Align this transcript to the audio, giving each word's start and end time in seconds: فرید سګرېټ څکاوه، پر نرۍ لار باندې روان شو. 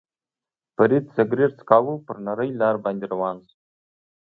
فرید 0.75 1.05
سګرېټ 1.15 1.51
څکاوه، 1.59 1.93
پر 2.05 2.15
نرۍ 2.25 2.49
لار 2.59 2.75
باندې 2.83 3.05
روان 3.13 3.35
شو. 3.47 3.55